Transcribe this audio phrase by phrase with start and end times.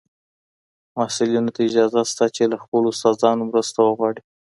[0.95, 4.21] محصلینو ته اجازه شته چي له خپلو استادانو مرسته وغواړي.